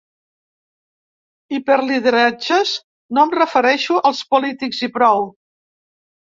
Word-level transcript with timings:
I 1.57 1.59
per 1.67 1.77
lideratges 1.91 2.73
no 3.19 3.27
em 3.27 3.37
refereixo 3.37 4.01
als 4.13 4.25
polítics 4.35 4.85
i 4.89 4.93
prou. 4.99 5.27